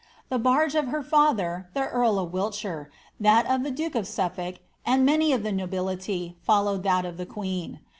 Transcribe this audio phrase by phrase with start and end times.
[0.29, 4.57] The barge of her father, the earl of Wiltshire, that of the duke of Suflblk,
[4.83, 7.81] and many of the nobility, followed that of the queen.